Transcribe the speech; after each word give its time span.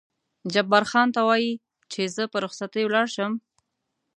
جبار 0.53 0.83
خان: 0.91 1.07
ته 1.15 1.21
وایې 1.27 1.53
چې 1.91 2.01
زه 2.15 2.23
په 2.31 2.37
رخصتۍ 2.43 2.83
ولاړ 2.85 3.05
شم؟ 3.15 3.31